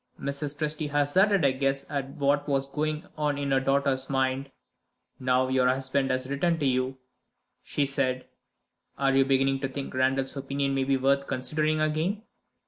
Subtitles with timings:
[0.19, 0.57] Mrs.
[0.57, 4.49] Presty hazarded a guess at what was going on in her daughter's mind.
[5.19, 6.97] "Now your husband has written to you,"
[7.61, 8.25] she said,
[8.97, 12.23] "are you beginning to think Randal's opinion may be worth considering again?"